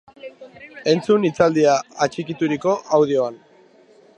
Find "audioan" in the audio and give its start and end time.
2.99-3.39